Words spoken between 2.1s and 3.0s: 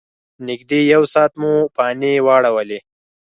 واړولې.